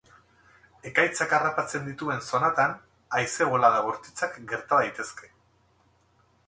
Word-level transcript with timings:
Ekaitzak 0.91 1.35
harrapatzen 1.39 1.85
dituen 1.89 2.23
zonatan 2.31 2.73
haize-bolada 3.19 3.85
bortitzak 3.91 4.43
gerta 4.55 4.83
daitezke. 4.85 5.33